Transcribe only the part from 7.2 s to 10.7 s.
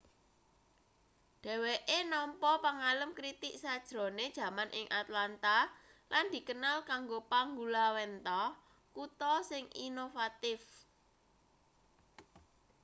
panggulawenthah kutha sing inovatif